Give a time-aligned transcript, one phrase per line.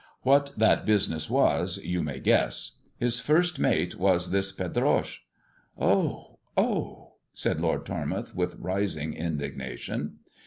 [0.23, 2.77] What that business was you may guess.
[2.97, 5.19] His first mate was this Pedroche.""
[5.77, 6.39] Oh!
[6.57, 10.15] oh!" said Lord Tormouth, with rising indignation.